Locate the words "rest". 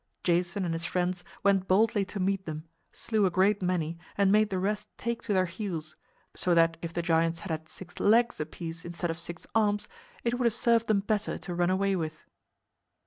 4.57-4.89